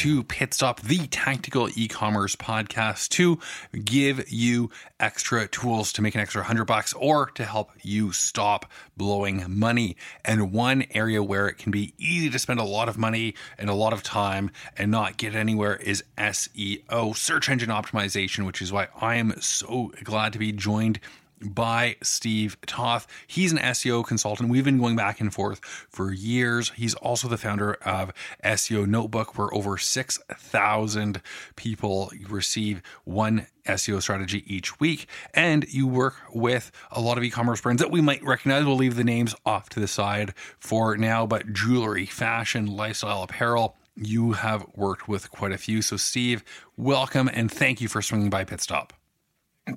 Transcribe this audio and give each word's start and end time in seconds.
To 0.00 0.24
Pit 0.24 0.54
Stop, 0.54 0.80
the 0.80 1.06
tactical 1.08 1.68
e 1.74 1.86
commerce 1.86 2.34
podcast 2.34 3.10
to 3.10 3.38
give 3.84 4.32
you 4.32 4.70
extra 4.98 5.46
tools 5.46 5.92
to 5.92 6.00
make 6.00 6.14
an 6.14 6.22
extra 6.22 6.42
hundred 6.42 6.64
bucks 6.64 6.94
or 6.94 7.26
to 7.32 7.44
help 7.44 7.70
you 7.82 8.10
stop 8.10 8.64
blowing 8.96 9.44
money. 9.46 9.98
And 10.24 10.52
one 10.52 10.86
area 10.92 11.22
where 11.22 11.48
it 11.48 11.58
can 11.58 11.70
be 11.70 11.92
easy 11.98 12.30
to 12.30 12.38
spend 12.38 12.60
a 12.60 12.64
lot 12.64 12.88
of 12.88 12.96
money 12.96 13.34
and 13.58 13.68
a 13.68 13.74
lot 13.74 13.92
of 13.92 14.02
time 14.02 14.50
and 14.78 14.90
not 14.90 15.18
get 15.18 15.34
anywhere 15.34 15.76
is 15.76 16.02
SEO, 16.16 17.14
search 17.14 17.50
engine 17.50 17.68
optimization, 17.68 18.46
which 18.46 18.62
is 18.62 18.72
why 18.72 18.88
I 18.98 19.16
am 19.16 19.38
so 19.42 19.92
glad 20.02 20.32
to 20.32 20.38
be 20.38 20.50
joined 20.50 20.98
by 21.40 21.96
Steve 22.02 22.56
Toth. 22.66 23.06
He's 23.26 23.52
an 23.52 23.58
SEO 23.58 24.06
consultant. 24.06 24.48
We've 24.48 24.64
been 24.64 24.78
going 24.78 24.96
back 24.96 25.20
and 25.20 25.32
forth 25.32 25.60
for 25.88 26.12
years. 26.12 26.72
He's 26.76 26.94
also 26.94 27.28
the 27.28 27.38
founder 27.38 27.74
of 27.84 28.12
SEO 28.44 28.86
Notebook, 28.86 29.38
where 29.38 29.52
over 29.54 29.78
6,000 29.78 31.22
people 31.56 32.12
receive 32.28 32.82
one 33.04 33.46
SEO 33.66 34.00
strategy 34.02 34.44
each 34.46 34.80
week. 34.80 35.06
And 35.34 35.66
you 35.68 35.86
work 35.86 36.16
with 36.32 36.70
a 36.90 37.00
lot 37.00 37.18
of 37.18 37.24
e 37.24 37.30
commerce 37.30 37.60
brands 37.60 37.82
that 37.82 37.90
we 37.90 38.00
might 38.00 38.22
recognize. 38.22 38.64
We'll 38.64 38.76
leave 38.76 38.96
the 38.96 39.04
names 39.04 39.34
off 39.44 39.68
to 39.70 39.80
the 39.80 39.88
side 39.88 40.34
for 40.58 40.96
now, 40.96 41.26
but 41.26 41.52
jewelry, 41.52 42.06
fashion, 42.06 42.66
lifestyle, 42.66 43.22
apparel. 43.22 43.76
You 43.96 44.32
have 44.32 44.64
worked 44.74 45.08
with 45.08 45.30
quite 45.30 45.52
a 45.52 45.58
few. 45.58 45.82
So, 45.82 45.96
Steve, 45.96 46.42
welcome 46.76 47.28
and 47.32 47.50
thank 47.50 47.80
you 47.80 47.88
for 47.88 48.00
swinging 48.00 48.30
by 48.30 48.44
Pit 48.44 48.60
Stop. 48.60 48.99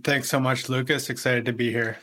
Thanks 0.01 0.29
so 0.29 0.39
much, 0.39 0.69
Lucas. 0.69 1.09
Excited 1.09 1.45
to 1.45 1.53
be 1.53 1.71
here. 1.71 1.97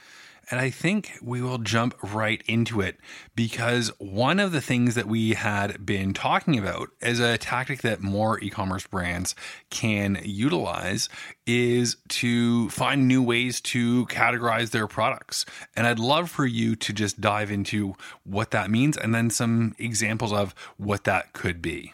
And 0.50 0.58
I 0.58 0.70
think 0.70 1.12
we 1.22 1.40
will 1.40 1.58
jump 1.58 1.94
right 2.02 2.42
into 2.48 2.80
it 2.80 2.96
because 3.36 3.92
one 3.98 4.40
of 4.40 4.50
the 4.50 4.60
things 4.60 4.96
that 4.96 5.06
we 5.06 5.34
had 5.34 5.86
been 5.86 6.12
talking 6.12 6.58
about 6.58 6.88
as 7.00 7.20
a 7.20 7.38
tactic 7.38 7.82
that 7.82 8.00
more 8.00 8.42
e 8.42 8.50
commerce 8.50 8.84
brands 8.84 9.36
can 9.70 10.20
utilize 10.24 11.08
is 11.46 11.96
to 12.08 12.68
find 12.70 13.06
new 13.06 13.22
ways 13.22 13.60
to 13.60 14.06
categorize 14.06 14.70
their 14.70 14.88
products. 14.88 15.46
And 15.76 15.86
I'd 15.86 16.00
love 16.00 16.28
for 16.28 16.46
you 16.46 16.74
to 16.74 16.92
just 16.92 17.20
dive 17.20 17.52
into 17.52 17.94
what 18.24 18.50
that 18.50 18.70
means 18.70 18.96
and 18.96 19.14
then 19.14 19.30
some 19.30 19.76
examples 19.78 20.32
of 20.32 20.52
what 20.78 21.04
that 21.04 21.32
could 21.32 21.62
be. 21.62 21.92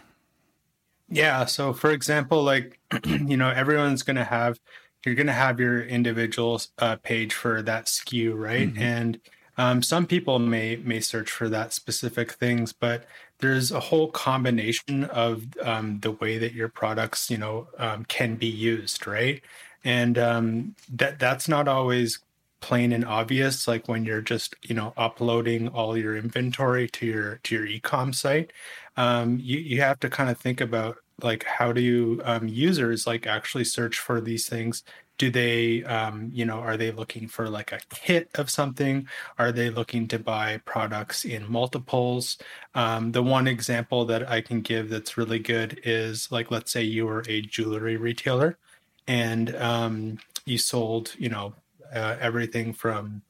Yeah. 1.09 1.45
So, 1.45 1.75
for 1.75 1.91
example, 1.91 2.43
like, 2.43 2.81
you 3.05 3.37
know, 3.37 3.51
everyone's 3.51 4.03
going 4.03 4.17
to 4.17 4.25
have 4.25 4.59
you're 5.07 5.15
going 5.15 5.27
to 5.29 5.33
have 5.33 5.61
your 5.61 5.83
individual 5.83 6.61
uh, 6.79 6.97
page 6.97 7.33
for 7.33 7.63
that 7.63 7.87
SKU, 7.87 8.37
right? 8.37 8.69
Mm-hmm. 8.69 8.83
And 8.83 9.21
um, 9.59 9.83
some 9.83 10.07
people 10.07 10.39
may 10.39 10.77
may 10.77 11.01
search 11.01 11.31
for 11.31 11.49
that 11.49 11.73
specific 11.73 12.33
things, 12.33 12.73
but 12.73 13.07
there's 13.39 13.71
a 13.71 13.81
whole 13.81 14.11
combination 14.11 15.05
of 15.05 15.47
um, 15.63 16.01
the 16.01 16.13
way 16.13 16.39
that 16.39 16.53
your 16.53 16.69
products, 16.69 17.31
you 17.31 17.39
know, 17.39 17.69
um, 17.79 18.05
can 18.07 18.37
be 18.37 18.47
used, 18.47 19.07
right? 19.07 19.43
And 19.85 20.19
um, 20.19 20.75
that 20.93 21.19
that's 21.19 21.49
not 21.49 21.69
always 21.69 22.19
plain 22.61 22.93
and 22.93 23.05
obvious. 23.05 23.69
Like 23.69 23.89
when 23.89 24.05
you're 24.05 24.21
just, 24.23 24.57
you 24.63 24.75
know, 24.75 24.93
uploading 24.97 25.69
all 25.69 25.97
your 25.97 26.17
inventory 26.17 26.89
to 26.89 27.07
your 27.07 27.37
to 27.45 27.55
your 27.55 27.67
ecom 27.67 28.15
site, 28.15 28.53
um, 28.97 29.39
you 29.41 29.59
you 29.59 29.81
have 29.81 30.01
to 30.01 30.11
kind 30.11 30.31
of 30.31 30.39
think 30.39 30.61
about 30.61 30.99
like 31.23 31.45
how 31.45 31.73
do 31.73 32.21
um, 32.25 32.49
users 32.49 33.07
like 33.07 33.27
actually 33.27 33.65
search 33.65 33.99
for 33.99 34.21
these 34.21 34.49
things? 34.49 34.83
Do 35.19 35.31
they 35.31 35.83
um, 35.85 36.31
you 36.33 36.45
know 36.45 36.59
are 36.59 36.77
they 36.77 36.91
looking 36.91 37.27
for 37.29 37.49
like 37.49 37.73
a 37.73 37.81
kit 37.91 38.31
of 38.35 38.51
something? 38.51 39.09
Are 39.39 39.53
they 39.53 39.71
looking 39.71 40.09
to 40.09 40.19
buy 40.19 40.59
products 40.65 41.25
in 41.25 41.51
multiples? 41.51 42.39
Um, 42.75 43.13
the 43.13 43.23
one 43.23 43.47
example 43.47 44.05
that 44.07 44.29
i 44.29 44.41
can 44.41 44.61
give 44.61 44.91
that's 44.91 45.17
really 45.17 45.39
good 45.39 45.81
is 45.85 46.31
like 46.31 46.51
let's 46.51 46.71
say 46.71 46.83
you 46.83 47.07
were 47.07 47.25
a 47.29 47.41
jewelry 47.43 47.97
retailer 47.97 48.59
and 49.07 49.55
um, 49.57 50.19
you 50.45 50.59
sold 50.59 51.15
you 51.19 51.29
know 51.29 51.55
uh, 51.95 52.17
everything 52.21 52.73
from 52.73 53.23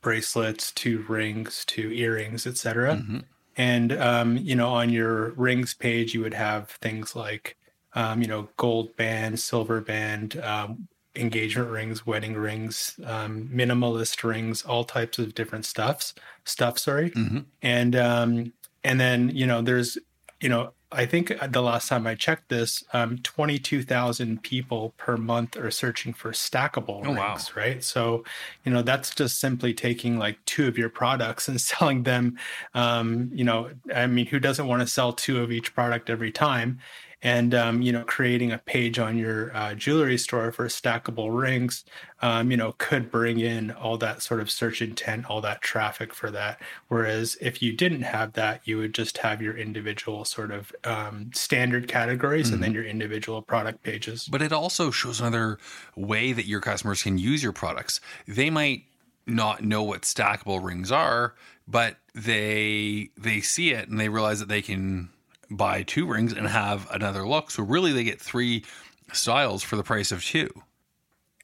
bracelets 0.00 0.72
to 0.72 1.04
rings 1.08 1.64
to 1.66 1.92
earrings 1.96 2.46
etc 2.46 2.96
mm-hmm. 2.96 3.18
And 3.56 3.92
um, 3.92 4.36
you 4.38 4.56
know, 4.56 4.70
on 4.70 4.90
your 4.90 5.30
rings 5.30 5.74
page, 5.74 6.14
you 6.14 6.20
would 6.22 6.34
have 6.34 6.70
things 6.70 7.14
like 7.14 7.56
um, 7.94 8.22
you 8.22 8.28
know, 8.28 8.48
gold 8.56 8.96
band, 8.96 9.38
silver 9.38 9.80
band, 9.80 10.40
um, 10.42 10.88
engagement 11.14 11.70
rings, 11.70 12.06
wedding 12.06 12.34
rings, 12.34 12.98
um, 13.04 13.50
minimalist 13.52 14.24
rings, 14.24 14.62
all 14.62 14.84
types 14.84 15.18
of 15.18 15.34
different 15.34 15.66
stuffs, 15.66 16.14
stuff. 16.44 16.78
Sorry, 16.78 17.10
mm-hmm. 17.10 17.40
and 17.60 17.96
um, 17.96 18.52
and 18.84 19.00
then 19.00 19.30
you 19.30 19.46
know, 19.46 19.62
there's 19.62 19.98
you 20.40 20.48
know, 20.48 20.72
I 20.92 21.06
think 21.06 21.32
the 21.48 21.62
last 21.62 21.88
time 21.88 22.06
I 22.06 22.14
checked 22.14 22.48
this, 22.48 22.84
um, 22.92 23.18
22,000 23.18 24.42
people 24.42 24.94
per 24.96 25.16
month 25.16 25.56
are 25.56 25.70
searching 25.70 26.12
for 26.12 26.32
stackable 26.32 27.00
oh, 27.06 27.14
rings, 27.14 27.16
wow. 27.16 27.62
right? 27.62 27.82
So, 27.82 28.24
you 28.64 28.72
know, 28.72 28.82
that's 28.82 29.14
just 29.14 29.40
simply 29.40 29.74
taking 29.74 30.18
like 30.18 30.44
two 30.44 30.68
of 30.68 30.76
your 30.78 30.88
products 30.88 31.48
and 31.48 31.60
selling 31.60 32.02
them. 32.02 32.38
Um, 32.74 33.30
you 33.32 33.44
know, 33.44 33.70
I 33.94 34.06
mean, 34.06 34.26
who 34.26 34.38
doesn't 34.38 34.66
want 34.66 34.82
to 34.82 34.86
sell 34.86 35.12
two 35.12 35.42
of 35.42 35.50
each 35.50 35.74
product 35.74 36.10
every 36.10 36.32
time? 36.32 36.78
And 37.22 37.54
um, 37.54 37.82
you 37.82 37.92
know 37.92 38.04
creating 38.04 38.50
a 38.50 38.58
page 38.58 38.98
on 38.98 39.16
your 39.16 39.54
uh, 39.56 39.74
jewelry 39.74 40.18
store 40.18 40.50
for 40.52 40.66
stackable 40.66 41.38
rings 41.38 41.84
um, 42.20 42.50
you 42.50 42.56
know 42.56 42.74
could 42.78 43.10
bring 43.10 43.38
in 43.38 43.70
all 43.70 43.96
that 43.96 44.22
sort 44.22 44.40
of 44.40 44.50
search 44.50 44.82
intent 44.82 45.24
all 45.26 45.40
that 45.40 45.62
traffic 45.62 46.12
for 46.12 46.30
that 46.30 46.60
whereas 46.88 47.36
if 47.40 47.62
you 47.62 47.72
didn't 47.72 48.02
have 48.02 48.32
that 48.32 48.60
you 48.64 48.76
would 48.76 48.94
just 48.94 49.18
have 49.18 49.40
your 49.40 49.56
individual 49.56 50.24
sort 50.24 50.50
of 50.50 50.72
um, 50.84 51.30
standard 51.34 51.88
categories 51.88 52.46
mm-hmm. 52.46 52.54
and 52.54 52.62
then 52.62 52.70
mm-hmm. 52.70 52.76
your 52.76 52.84
individual 52.84 53.40
product 53.40 53.82
pages 53.82 54.28
but 54.30 54.42
it 54.42 54.52
also 54.52 54.90
shows 54.90 55.20
another 55.20 55.58
way 55.96 56.32
that 56.32 56.46
your 56.46 56.60
customers 56.60 57.02
can 57.02 57.18
use 57.18 57.42
your 57.42 57.52
products 57.52 58.00
they 58.26 58.50
might 58.50 58.84
not 59.24 59.62
know 59.62 59.84
what 59.84 60.02
stackable 60.02 60.62
rings 60.62 60.90
are 60.90 61.34
but 61.68 61.96
they 62.14 63.08
they 63.16 63.40
see 63.40 63.70
it 63.70 63.88
and 63.88 64.00
they 64.00 64.08
realize 64.08 64.40
that 64.40 64.48
they 64.48 64.60
can 64.60 65.08
buy 65.56 65.82
two 65.82 66.06
rings 66.06 66.32
and 66.32 66.46
have 66.46 66.90
another 66.90 67.26
look. 67.26 67.50
So 67.50 67.62
really, 67.62 67.92
they 67.92 68.04
get 68.04 68.20
three 68.20 68.64
styles 69.12 69.62
for 69.62 69.76
the 69.76 69.82
price 69.82 70.12
of 70.12 70.24
two. 70.24 70.50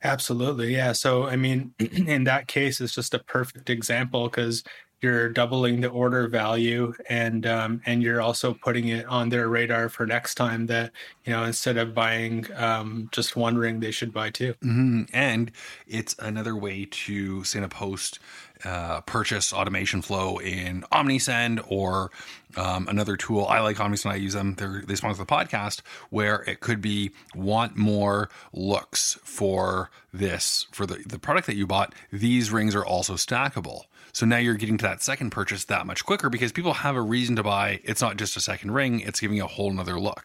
Absolutely, 0.03 0.75
yeah. 0.75 0.93
So 0.93 1.27
I 1.27 1.37
mean, 1.37 1.75
in 1.79 2.25
that 2.25 2.47
case, 2.47 2.81
it's 2.81 2.95
just 2.95 3.15
a 3.15 3.19
perfect 3.19 3.71
example 3.71 4.29
because 4.29 4.63
you're 5.01 5.29
doubling 5.29 5.81
the 5.81 5.89
order 5.89 6.29
value 6.29 6.93
and 7.09 7.47
um, 7.47 7.81
and 7.87 8.03
you're 8.03 8.21
also 8.21 8.55
putting 8.55 8.89
it 8.89 9.07
on 9.07 9.29
their 9.29 9.49
radar 9.49 9.89
for 9.89 10.07
next 10.07 10.35
time 10.35 10.67
that 10.67 10.93
you 11.25 11.33
know 11.33 11.45
instead 11.45 11.77
of 11.77 11.95
buying 11.95 12.47
um, 12.57 13.09
just 13.13 13.37
one 13.37 13.57
ring 13.57 13.81
they 13.81 13.91
should 13.91 14.13
buy 14.13 14.31
2 14.31 14.55
mm-hmm. 14.55 15.03
and 15.13 15.53
it's 15.87 16.15
another 16.19 16.57
way 16.57 16.87
to 16.91 17.45
send 17.45 17.65
a 17.65 17.69
post 17.69 18.19
uh, 18.65 19.01
purchase 19.03 19.53
automation 19.53 20.03
flow 20.03 20.39
in 20.39 20.83
OmniSend 20.93 21.65
or 21.69 22.11
um, 22.57 22.89
another 22.89 23.17
tool. 23.17 23.47
I 23.47 23.61
like 23.61 23.77
OmniSend. 23.77 24.11
I 24.11 24.17
use 24.17 24.33
them. 24.33 24.55
They're, 24.55 24.83
they 24.87 24.97
sponsor 24.97 25.25
the 25.25 25.27
podcast 25.27 25.83
where 26.11 26.43
it 26.43 26.61
could 26.61 26.81
be 26.81 27.13
want 27.35 27.77
more 27.77 28.31
looks 28.53 29.19
for 29.23 29.91
this 30.13 30.67
for 30.73 30.87
the 30.87 31.03
the 31.07 31.19
product 31.19 31.47
that 31.47 31.57
you 31.57 31.67
bought. 31.67 31.95
These 32.11 32.51
rings 32.51 32.75
are 32.75 32.85
also 32.85 33.15
stackable. 33.15 33.83
So 34.13 34.27
now 34.27 34.39
you're 34.39 34.55
getting 34.55 34.79
to 34.79 34.85
that 34.85 35.03
second 35.03 35.31
purchase 35.31 35.65
that 35.67 35.87
much 35.87 36.05
quicker 36.05 36.29
because 36.29 36.53
people 36.53 36.75
have 36.75 36.97
a 36.97 37.03
reason 37.03 37.37
to 37.37 37.43
buy. 37.43 37.81
It's 37.85 38.01
not 38.01 38.17
just 38.17 38.37
a 38.37 38.41
second 38.41 38.73
ring, 38.73 39.01
it's 39.01 39.21
giving 39.21 39.41
a 39.41 39.47
whole 39.47 39.73
nother 39.73 39.99
look. 39.99 40.25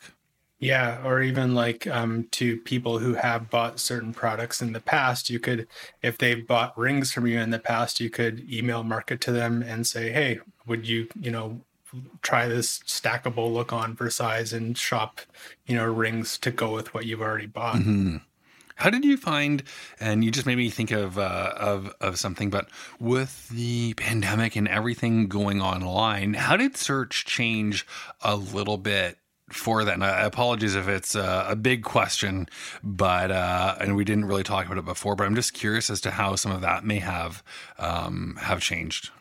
Yeah, 0.59 1.01
or 1.03 1.21
even 1.21 1.53
like 1.53 1.87
um, 1.87 2.27
to 2.31 2.55
people 2.57 2.97
who 2.97 3.15
have 3.15 3.49
bought 3.49 3.81
certain 3.81 4.13
products 4.13 4.61
in 4.61 4.71
the 4.71 4.79
past, 4.79 5.29
you 5.29 5.37
could, 5.37 5.67
if 6.01 6.17
they've 6.17 6.47
bought 6.47 6.77
rings 6.77 7.11
from 7.11 7.27
you 7.27 7.37
in 7.39 7.49
the 7.49 7.59
past, 7.59 7.99
you 7.99 8.09
could 8.09 8.49
email 8.49 8.81
market 8.81 9.19
to 9.21 9.33
them 9.33 9.61
and 9.61 9.85
say, 9.85 10.11
hey, 10.11 10.39
would 10.65 10.87
you, 10.87 11.09
you 11.19 11.31
know, 11.31 11.59
try 12.21 12.47
this 12.47 12.79
stackable 12.79 13.53
look 13.53 13.73
on 13.73 13.95
for 13.97 14.09
size 14.09 14.53
and 14.53 14.77
shop, 14.77 15.19
you 15.65 15.75
know, 15.75 15.85
rings 15.85 16.37
to 16.37 16.49
go 16.49 16.73
with 16.73 16.93
what 16.93 17.05
you've 17.05 17.21
already 17.21 17.45
bought. 17.45 17.75
Mm-hmm. 17.75 18.17
How 18.75 18.89
did 18.89 19.05
you 19.05 19.17
find? 19.17 19.63
And 19.99 20.23
you 20.23 20.31
just 20.31 20.45
made 20.45 20.57
me 20.57 20.69
think 20.69 20.91
of 20.91 21.17
uh, 21.17 21.53
of 21.55 21.93
of 22.01 22.19
something. 22.19 22.49
But 22.49 22.67
with 22.99 23.49
the 23.49 23.93
pandemic 23.95 24.55
and 24.55 24.67
everything 24.67 25.27
going 25.27 25.61
online, 25.61 26.33
how 26.33 26.57
did 26.57 26.77
search 26.77 27.25
change 27.25 27.85
a 28.21 28.35
little 28.35 28.77
bit 28.77 29.17
for 29.51 29.83
that. 29.83 29.93
And 29.93 30.03
I 30.03 30.21
apologize 30.21 30.75
if 30.75 30.87
it's 30.87 31.15
a, 31.15 31.47
a 31.49 31.55
big 31.55 31.83
question, 31.83 32.47
but 32.83 33.31
uh, 33.31 33.75
and 33.79 33.95
we 33.95 34.03
didn't 34.03 34.25
really 34.25 34.43
talk 34.43 34.65
about 34.65 34.77
it 34.77 34.85
before. 34.85 35.15
But 35.15 35.25
I'm 35.25 35.35
just 35.35 35.53
curious 35.53 35.89
as 35.89 36.01
to 36.01 36.11
how 36.11 36.35
some 36.35 36.51
of 36.51 36.61
that 36.61 36.83
may 36.83 36.99
have 36.99 37.43
um, 37.77 38.37
have 38.41 38.61
changed. 38.61 39.11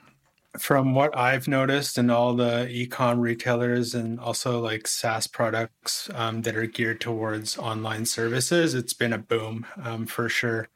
From 0.58 0.94
what 0.94 1.16
I've 1.16 1.48
noticed 1.48 1.96
and 1.96 2.10
all 2.10 2.34
the 2.34 2.68
e-com 2.68 3.20
retailers 3.20 3.94
and 3.94 4.20
also 4.20 4.60
like 4.60 4.86
SaaS 4.86 5.26
products 5.26 6.10
um, 6.14 6.42
that 6.42 6.56
are 6.56 6.66
geared 6.66 7.00
towards 7.00 7.56
online 7.56 8.04
services, 8.04 8.74
it's 8.74 8.92
been 8.92 9.14
a 9.14 9.18
boom 9.18 9.64
um, 9.82 10.06
for 10.06 10.28
sure. 10.28 10.68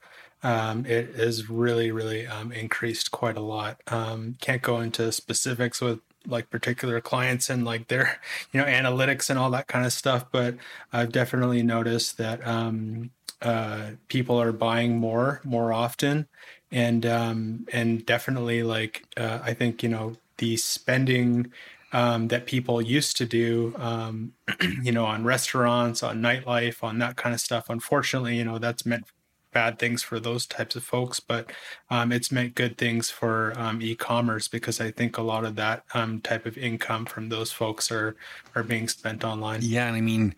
Um, 0.42 0.86
it 0.86 1.14
has 1.16 1.50
really, 1.50 1.90
really 1.90 2.26
um, 2.26 2.52
increased 2.52 3.10
quite 3.10 3.36
a 3.36 3.42
lot. 3.42 3.82
Um, 3.88 4.36
can't 4.40 4.62
go 4.62 4.80
into 4.80 5.12
specifics 5.12 5.80
with 5.80 6.00
like 6.26 6.50
particular 6.50 7.00
clients 7.00 7.50
and 7.50 7.64
like 7.64 7.88
their 7.88 8.20
you 8.52 8.60
know 8.60 8.66
analytics 8.66 9.30
and 9.30 9.38
all 9.38 9.50
that 9.50 9.68
kind 9.68 9.86
of 9.86 9.92
stuff 9.92 10.24
but 10.32 10.56
i've 10.92 11.12
definitely 11.12 11.62
noticed 11.62 12.18
that 12.18 12.44
um, 12.46 13.10
uh, 13.42 13.90
people 14.08 14.40
are 14.40 14.52
buying 14.52 14.98
more 14.98 15.40
more 15.44 15.72
often 15.72 16.26
and 16.70 17.06
um, 17.06 17.66
and 17.72 18.04
definitely 18.06 18.62
like 18.62 19.04
uh, 19.16 19.38
i 19.42 19.54
think 19.54 19.82
you 19.82 19.88
know 19.88 20.14
the 20.38 20.56
spending 20.56 21.50
um, 21.92 22.28
that 22.28 22.46
people 22.46 22.82
used 22.82 23.16
to 23.16 23.26
do, 23.26 23.74
um, 23.78 24.32
you 24.82 24.92
know, 24.92 25.06
on 25.06 25.24
restaurants, 25.24 26.02
on 26.02 26.20
nightlife, 26.20 26.82
on 26.82 26.98
that 26.98 27.16
kind 27.16 27.34
of 27.34 27.40
stuff. 27.40 27.70
Unfortunately, 27.70 28.36
you 28.36 28.44
know, 28.44 28.58
that's 28.58 28.84
meant 28.84 29.04
bad 29.52 29.78
things 29.78 30.02
for 30.02 30.20
those 30.20 30.44
types 30.44 30.76
of 30.76 30.84
folks, 30.84 31.18
but 31.20 31.50
um, 31.88 32.12
it's 32.12 32.30
meant 32.30 32.54
good 32.54 32.76
things 32.76 33.08
for 33.08 33.54
um, 33.56 33.80
e-commerce 33.80 34.48
because 34.48 34.82
I 34.82 34.90
think 34.90 35.16
a 35.16 35.22
lot 35.22 35.46
of 35.46 35.56
that 35.56 35.84
um, 35.94 36.20
type 36.20 36.44
of 36.44 36.58
income 36.58 37.06
from 37.06 37.30
those 37.30 37.52
folks 37.52 37.90
are 37.90 38.16
are 38.54 38.62
being 38.62 38.88
spent 38.88 39.24
online. 39.24 39.60
Yeah, 39.62 39.86
and 39.86 39.96
I 39.96 40.02
mean, 40.02 40.34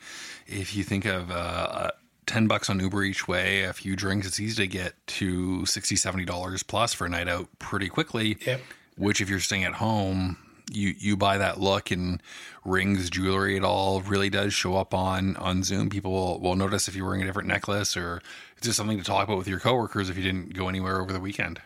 if 0.47 0.77
you 0.77 0.85
think 0.85 1.05
of 1.05 1.33
uh, 1.33 1.91
10 2.29 2.47
bucks 2.47 2.71
on 2.71 2.79
Uber 2.79 3.03
each 3.03 3.27
way, 3.27 3.65
a 3.65 3.73
few 3.73 3.97
drinks, 3.97 4.27
it's 4.27 4.39
easy 4.39 4.63
to 4.63 4.69
get 4.69 4.95
to 5.07 5.67
60 5.67 5.97
$70 5.97 6.67
plus 6.67 6.95
for 6.95 7.07
a 7.07 7.09
night 7.09 7.29
out 7.29 7.49
pretty 7.59 7.89
quickly. 7.89 8.37
Yep. 8.47 8.61
Which, 8.97 9.21
if 9.21 9.29
you're 9.29 9.41
staying 9.41 9.65
at 9.65 9.75
home, 9.75 10.37
you 10.71 10.95
you 10.99 11.17
buy 11.17 11.39
that 11.39 11.61
look 11.61 11.91
and 11.91 12.23
rings, 12.65 13.11
jewelry, 13.11 13.57
it 13.57 13.65
all 13.65 14.03
really 14.03 14.29
does 14.29 14.53
show 14.53 14.77
up 14.77 14.93
on 14.93 15.37
on 15.37 15.63
Zoom. 15.63 15.89
People 15.89 16.13
will, 16.13 16.41
will 16.41 16.57
notice 16.57 16.89
if 16.89 16.95
you're 16.95 17.07
wearing 17.07 17.23
a 17.23 17.27
different 17.27 17.49
necklace 17.49 17.97
or 17.97 18.21
it's 18.57 18.67
just 18.67 18.77
something 18.77 18.99
to 18.99 19.05
talk 19.05 19.25
about 19.25 19.39
with 19.39 19.49
your 19.49 19.61
coworkers 19.61 20.11
if 20.11 20.17
you 20.17 20.23
didn't 20.23 20.55
go 20.55 20.69
anywhere 20.69 21.01
over 21.01 21.13
the 21.13 21.21
weekend. 21.21 21.61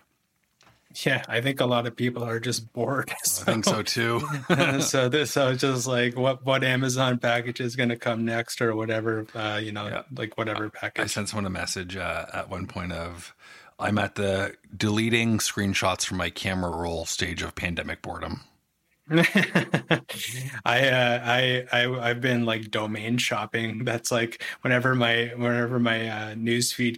Yeah, 1.05 1.23
I 1.29 1.41
think 1.41 1.61
a 1.61 1.67
lot 1.67 1.87
of 1.87 1.97
people 1.97 2.23
are 2.25 2.41
just 2.41 2.73
bored. 2.73 3.13
So. 3.25 3.43
I 3.47 3.53
think 3.53 3.65
so 3.65 3.83
too. 3.83 4.21
so 4.81 5.09
this, 5.09 5.33
so 5.33 5.55
just 5.55 5.87
like 5.87 6.17
what 6.17 6.45
what 6.45 6.65
Amazon 6.65 7.19
package 7.19 7.61
is 7.61 7.77
going 7.77 7.89
to 7.89 7.97
come 7.97 8.25
next, 8.25 8.61
or 8.61 8.75
whatever, 8.75 9.27
uh, 9.35 9.61
you 9.63 9.73
know, 9.73 9.87
yeah. 9.87 10.03
like 10.15 10.37
whatever 10.37 10.69
package. 10.71 11.05
I 11.05 11.07
sent 11.07 11.29
someone 11.29 11.47
a 11.47 11.51
message 11.51 11.97
uh, 11.97 12.27
at 12.33 12.51
one 12.51 12.67
point 12.67 12.93
of, 12.93 13.35
I'm 13.79 13.99
at 13.99 14.15
the 14.17 14.55
deleting 14.77 15.39
screenshots 15.39 16.05
from 16.05 16.19
my 16.19 16.31
camera 16.31 16.71
roll 16.71 17.05
stage 17.07 17.43
of 17.43 17.55
pandemic 17.55 18.03
boredom. 18.03 18.43
I, 20.65 20.89
uh, 20.89 21.21
I 21.25 21.67
I 21.73 22.11
I've 22.11 22.21
been 22.21 22.47
like 22.47 22.71
domain 22.71 23.19
shopping. 23.19 23.85
That's 23.85 24.11
like 24.11 24.43
whenever 24.63 24.95
my 24.95 25.33
whenever 25.37 25.79
my 25.79 26.09
uh, 26.09 26.35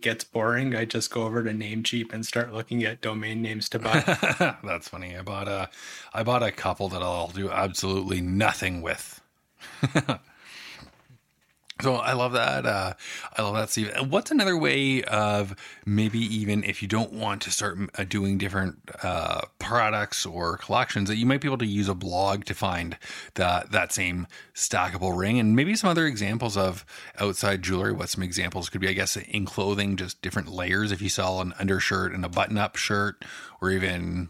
gets 0.01 0.25
boring, 0.25 0.77
I 0.77 0.85
just 0.85 1.11
go 1.11 1.25
over 1.25 1.43
to 1.43 1.51
Namecheap 1.51 2.13
and 2.13 2.25
start 2.25 2.53
looking 2.53 2.85
at 2.85 3.01
domain 3.01 3.43
names 3.43 3.69
to 3.71 3.79
buy. 3.79 4.01
That's 4.65 4.89
funny. 4.89 5.17
I 5.17 5.23
bought 5.23 5.49
a 5.49 5.71
I 6.13 6.23
bought 6.23 6.43
a 6.43 6.53
couple 6.53 6.89
that 6.91 7.03
I'll 7.03 7.29
do 7.29 7.51
absolutely 7.51 8.21
nothing 8.21 8.81
with. 8.81 9.21
So 11.81 11.97
I 11.97 12.13
love 12.13 12.33
that. 12.35 12.65
Uh, 12.67 12.95
I 13.37 13.43
love 13.43 13.55
that, 13.57 13.69
Steve. 13.69 13.93
What's 14.09 14.31
another 14.31 14.57
way 14.57 15.03
of 15.03 15.57
maybe 15.85 16.21
even 16.21 16.63
if 16.63 16.81
you 16.83 16.87
don't 16.87 17.13
want 17.13 17.43
to 17.43 17.51
start 17.51 17.77
uh, 17.99 18.05
doing 18.05 18.39
different 18.39 18.79
uh, 19.03 19.43
products 19.59 20.25
or 20.25 20.57
collections 20.57 21.09
that 21.09 21.17
you 21.17 21.27
might 21.27 21.41
be 21.41 21.49
able 21.49 21.59
to 21.59 21.67
use 21.67 21.89
a 21.89 21.95
blog 21.95 22.45
to 22.45 22.55
find 22.55 22.97
that 23.35 23.73
that 23.73 23.93
same 23.93 24.29
stackable 24.55 25.19
ring 25.19 25.41
and 25.41 25.57
maybe 25.57 25.75
some 25.75 25.91
other 25.91 26.07
examples 26.07 26.57
of 26.57 26.87
outside 27.19 27.61
jewelry. 27.63 27.93
What 27.93 28.09
some 28.09 28.23
examples 28.23 28.69
could 28.71 28.81
be, 28.81 28.89
I 28.89 28.93
guess, 28.93 29.17
in 29.17 29.45
clothing, 29.45 29.97
just 29.97 30.23
different 30.23 30.49
layers. 30.53 30.93
If 30.93 31.03
you 31.03 31.09
sell 31.09 31.41
an 31.41 31.55
undershirt 31.59 32.13
and 32.13 32.25
a 32.25 32.29
button-up 32.29 32.77
shirt, 32.77 33.25
or 33.61 33.71
even 33.71 34.29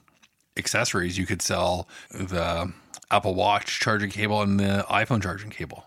accessories, 0.56 1.18
you 1.18 1.26
could 1.26 1.42
sell 1.42 1.88
the 2.10 2.72
Apple 3.10 3.34
Watch 3.34 3.80
charging 3.80 4.10
cable 4.10 4.40
and 4.40 4.58
the 4.58 4.86
iPhone 4.88 5.22
charging 5.22 5.50
cable. 5.50 5.84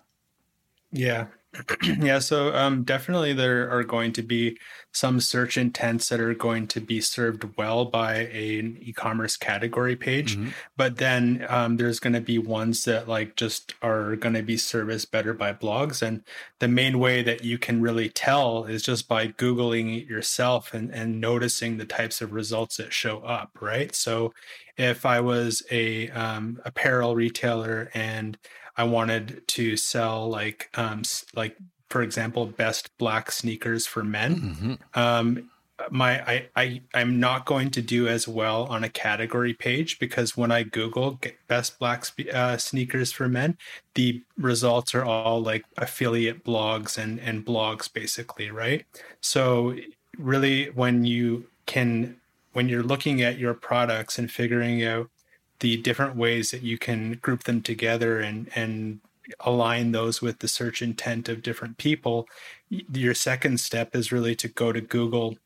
Yeah, 0.91 1.27
yeah, 1.83 2.19
so 2.19 2.53
um, 2.55 2.83
definitely 2.83 3.33
there 3.33 3.69
are 3.69 3.83
going 3.83 4.11
to 4.13 4.21
be 4.21 4.57
some 4.91 5.19
search 5.19 5.57
intents 5.57 6.09
that 6.09 6.19
are 6.19 6.33
going 6.33 6.67
to 6.67 6.79
be 6.79 6.99
served 7.01 7.45
well 7.57 7.85
by 7.85 8.15
an 8.15 8.77
e-commerce 8.81 9.37
category 9.37 9.95
page, 9.95 10.37
mm-hmm. 10.37 10.49
but 10.75 10.97
then 10.97 11.45
um, 11.49 11.77
there's 11.77 11.99
going 11.99 12.13
to 12.13 12.21
be 12.21 12.37
ones 12.37 12.83
that 12.83 13.07
like 13.07 13.35
just 13.35 13.75
are 13.81 14.15
going 14.15 14.33
to 14.33 14.41
be 14.41 14.57
serviced 14.57 15.11
better 15.11 15.33
by 15.33 15.53
blogs. 15.53 16.01
And 16.01 16.23
the 16.59 16.67
main 16.67 16.99
way 16.99 17.21
that 17.23 17.43
you 17.43 17.57
can 17.57 17.81
really 17.81 18.09
tell 18.09 18.65
is 18.65 18.83
just 18.83 19.07
by 19.07 19.27
googling 19.27 19.97
it 19.97 20.07
yourself 20.07 20.73
and 20.73 20.93
and 20.93 21.21
noticing 21.21 21.77
the 21.77 21.85
types 21.85 22.21
of 22.21 22.33
results 22.33 22.77
that 22.77 22.93
show 22.93 23.19
up. 23.19 23.51
Right. 23.61 23.95
So 23.95 24.33
if 24.77 25.05
I 25.05 25.19
was 25.21 25.63
a 25.71 26.09
um, 26.09 26.59
apparel 26.65 27.15
retailer 27.15 27.89
and 27.93 28.37
I 28.77 28.83
wanted 28.83 29.47
to 29.47 29.77
sell 29.77 30.29
like 30.29 30.69
um 30.75 31.03
like 31.35 31.57
for 31.89 32.01
example 32.01 32.45
best 32.45 32.95
black 32.97 33.31
sneakers 33.31 33.85
for 33.87 34.03
men. 34.03 34.35
Mm-hmm. 34.35 34.99
Um 34.99 35.49
my 35.91 36.21
I, 36.21 36.49
I 36.55 36.81
I'm 36.93 37.19
not 37.19 37.45
going 37.45 37.71
to 37.71 37.81
do 37.81 38.07
as 38.07 38.27
well 38.27 38.63
on 38.65 38.83
a 38.83 38.89
category 38.89 39.53
page 39.53 39.99
because 39.99 40.35
when 40.35 40.51
I 40.51 40.63
Google 40.63 41.19
best 41.47 41.77
black 41.79 42.05
uh, 42.33 42.57
sneakers 42.57 43.11
for 43.11 43.27
men, 43.27 43.57
the 43.93 44.23
results 44.37 44.95
are 44.95 45.05
all 45.05 45.41
like 45.41 45.65
affiliate 45.77 46.43
blogs 46.43 46.97
and 46.97 47.19
and 47.19 47.45
blogs 47.45 47.91
basically, 47.91 48.49
right? 48.49 48.85
So 49.21 49.75
really, 50.17 50.71
when 50.71 51.05
you 51.05 51.45
can 51.65 52.17
when 52.53 52.69
you're 52.69 52.83
looking 52.83 53.21
at 53.21 53.37
your 53.37 53.53
products 53.53 54.17
and 54.17 54.31
figuring 54.31 54.83
out 54.83 55.09
the 55.59 55.77
different 55.77 56.15
ways 56.15 56.51
that 56.51 56.63
you 56.63 56.77
can 56.77 57.13
group 57.21 57.43
them 57.43 57.61
together 57.61 58.19
and 58.19 58.49
and 58.55 58.99
align 59.41 59.91
those 59.91 60.21
with 60.21 60.39
the 60.39 60.47
search 60.47 60.81
intent 60.81 61.27
of 61.27 61.41
different 61.41 61.77
people 61.77 62.27
your 62.69 63.13
second 63.13 63.59
step 63.59 63.93
is 63.93 64.11
really 64.11 64.35
to 64.35 64.47
go 64.47 64.71
to 64.71 64.79
google 64.79 65.37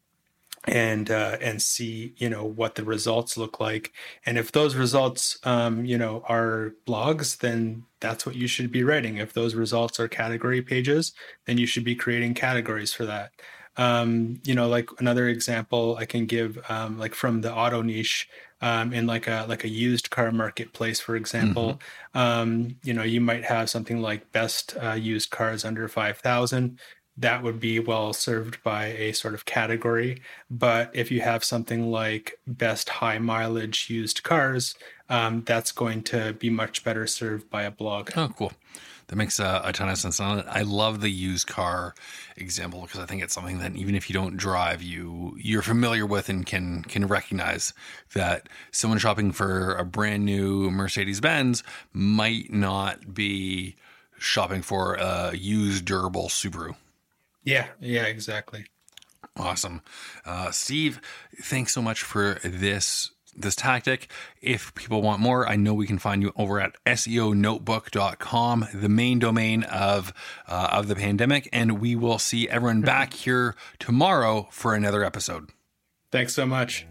and 0.65 1.09
uh, 1.09 1.37
and 1.41 1.61
see 1.61 2.13
you 2.17 2.29
know 2.29 2.43
what 2.43 2.75
the 2.75 2.83
results 2.83 3.37
look 3.37 3.59
like. 3.59 3.91
And 4.25 4.37
if 4.37 4.51
those 4.51 4.75
results 4.75 5.39
um, 5.43 5.85
you 5.85 5.97
know 5.97 6.23
are 6.27 6.73
blogs 6.85 7.39
then 7.39 7.83
that's 7.99 8.25
what 8.25 8.35
you 8.35 8.47
should 8.47 8.71
be 8.71 8.83
writing. 8.83 9.17
If 9.17 9.33
those 9.33 9.55
results 9.55 9.99
are 9.99 10.07
category 10.07 10.61
pages 10.61 11.13
then 11.45 11.57
you 11.57 11.65
should 11.65 11.83
be 11.83 11.95
creating 11.95 12.33
categories 12.35 12.93
for 12.93 13.05
that. 13.05 13.31
Um, 13.77 14.41
you 14.43 14.53
know 14.53 14.67
like 14.67 14.89
another 14.99 15.29
example 15.29 15.95
i 15.97 16.03
can 16.03 16.25
give 16.25 16.59
um, 16.69 16.99
like 16.99 17.15
from 17.15 17.39
the 17.39 17.53
auto 17.53 17.81
niche 17.81 18.27
um, 18.61 18.93
in 18.93 19.07
like 19.07 19.27
a 19.27 19.45
like 19.49 19.63
a 19.63 19.69
used 19.69 20.09
car 20.09 20.31
marketplace, 20.31 20.99
for 20.99 21.15
example, 21.15 21.79
mm-hmm. 22.15 22.17
um, 22.17 22.75
you 22.83 22.93
know, 22.93 23.03
you 23.03 23.21
might 23.21 23.43
have 23.43 23.69
something 23.69 24.01
like 24.01 24.31
best 24.31 24.75
uh, 24.81 24.93
used 24.93 25.31
cars 25.31 25.65
under 25.65 25.87
five 25.87 26.17
thousand. 26.19 26.79
That 27.17 27.43
would 27.43 27.59
be 27.59 27.79
well 27.79 28.13
served 28.13 28.63
by 28.63 28.87
a 28.87 29.11
sort 29.11 29.33
of 29.33 29.45
category. 29.45 30.21
But 30.49 30.91
if 30.93 31.11
you 31.11 31.21
have 31.21 31.43
something 31.43 31.91
like 31.91 32.39
best 32.47 32.89
high 32.89 33.19
mileage 33.19 33.89
used 33.89 34.23
cars, 34.23 34.75
um, 35.11 35.43
that's 35.45 35.73
going 35.73 36.03
to 36.03 36.33
be 36.33 36.49
much 36.49 36.85
better 36.85 37.05
served 37.05 37.49
by 37.49 37.63
a 37.63 37.71
blog. 37.71 38.11
Oh, 38.15 38.29
cool. 38.35 38.53
That 39.07 39.17
makes 39.17 39.39
a, 39.39 39.61
a 39.65 39.73
ton 39.73 39.89
of 39.89 39.97
sense. 39.97 40.21
I 40.21 40.61
love 40.61 41.01
the 41.01 41.09
used 41.09 41.45
car 41.45 41.93
example 42.37 42.83
because 42.83 43.01
I 43.01 43.05
think 43.05 43.21
it's 43.21 43.33
something 43.33 43.59
that 43.59 43.75
even 43.75 43.93
if 43.93 44.09
you 44.09 44.13
don't 44.13 44.37
drive, 44.37 44.81
you 44.81 45.35
you're 45.37 45.61
familiar 45.61 46.05
with 46.05 46.29
and 46.29 46.45
can 46.45 46.83
can 46.83 47.07
recognize 47.07 47.73
that 48.13 48.47
someone 48.71 48.99
shopping 48.99 49.33
for 49.33 49.75
a 49.75 49.83
brand 49.83 50.23
new 50.23 50.71
Mercedes 50.71 51.19
Benz 51.19 51.61
might 51.91 52.53
not 52.53 53.13
be 53.13 53.75
shopping 54.17 54.61
for 54.61 54.93
a 54.93 55.35
used 55.35 55.83
durable 55.83 56.29
Subaru. 56.29 56.77
Yeah, 57.43 57.67
yeah, 57.81 58.03
exactly. 58.03 58.63
Awesome. 59.35 59.81
Uh, 60.25 60.51
Steve, 60.51 61.01
thanks 61.41 61.73
so 61.73 61.81
much 61.81 62.01
for 62.01 62.39
this 62.45 63.11
this 63.35 63.55
tactic. 63.55 64.09
If 64.41 64.73
people 64.75 65.01
want 65.01 65.19
more, 65.19 65.47
I 65.47 65.55
know 65.55 65.73
we 65.73 65.87
can 65.87 65.99
find 65.99 66.21
you 66.21 66.33
over 66.35 66.59
at 66.59 66.75
SEOnotebook.com, 66.85 68.67
the 68.73 68.89
main 68.89 69.19
domain 69.19 69.63
of 69.63 70.13
uh, 70.47 70.69
of 70.71 70.87
the 70.87 70.95
pandemic, 70.95 71.49
and 71.51 71.79
we 71.79 71.95
will 71.95 72.19
see 72.19 72.49
everyone 72.49 72.81
back 72.81 73.13
here 73.13 73.55
tomorrow 73.79 74.47
for 74.51 74.75
another 74.75 75.03
episode. 75.03 75.49
Thanks 76.11 76.33
so 76.33 76.45
much. 76.45 76.85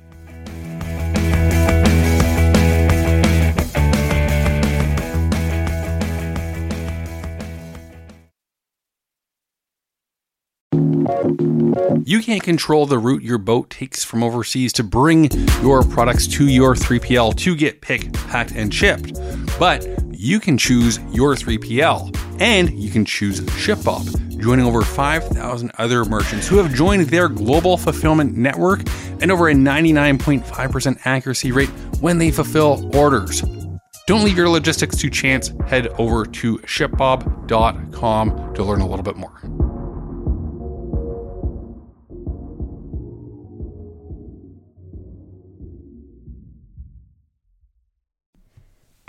You 12.11 12.21
can't 12.21 12.43
control 12.43 12.87
the 12.87 12.99
route 12.99 13.23
your 13.23 13.38
boat 13.38 13.71
takes 13.71 14.02
from 14.02 14.25
overseas 14.25 14.73
to 14.73 14.83
bring 14.83 15.31
your 15.62 15.85
products 15.85 16.26
to 16.26 16.49
your 16.49 16.75
3PL 16.75 17.37
to 17.37 17.55
get 17.55 17.83
picked, 17.83 18.14
packed, 18.26 18.50
and 18.50 18.75
shipped. 18.75 19.21
But 19.61 19.87
you 20.11 20.40
can 20.40 20.59
choose 20.59 20.99
your 21.12 21.37
3PL 21.37 22.40
and 22.40 22.76
you 22.76 22.90
can 22.90 23.05
choose 23.05 23.38
ShipBob, 23.43 24.40
joining 24.40 24.67
over 24.67 24.83
5,000 24.83 25.71
other 25.79 26.05
merchants 26.05 26.49
who 26.49 26.57
have 26.57 26.75
joined 26.75 27.07
their 27.07 27.29
global 27.29 27.76
fulfillment 27.76 28.37
network 28.37 28.81
and 29.21 29.31
over 29.31 29.49
a 29.49 29.55
99.5% 29.55 30.99
accuracy 31.05 31.52
rate 31.52 31.71
when 32.00 32.19
they 32.19 32.33
fulfill 32.33 32.90
orders. 32.97 33.40
Don't 34.09 34.25
leave 34.25 34.37
your 34.37 34.49
logistics 34.49 34.97
to 34.97 35.11
chance. 35.11 35.52
Head 35.69 35.87
over 35.97 36.25
to 36.25 36.59
shipbob.com 36.59 38.55
to 38.55 38.64
learn 38.64 38.81
a 38.81 38.88
little 38.88 39.05
bit 39.05 39.14
more. 39.14 39.69